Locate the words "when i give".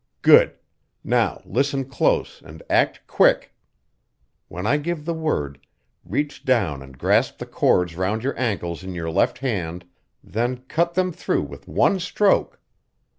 4.47-5.05